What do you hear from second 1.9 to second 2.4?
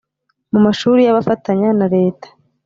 Leta